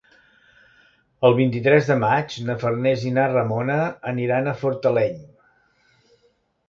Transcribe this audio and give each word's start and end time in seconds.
El 1.27 1.35
vint-i-tres 1.39 1.89
de 1.91 1.97
maig 2.03 2.37
na 2.47 2.55
Farners 2.63 3.05
i 3.09 3.13
na 3.19 3.27
Ramona 3.35 3.79
aniran 4.13 4.51
a 4.55 4.59
Fortaleny. 4.63 5.25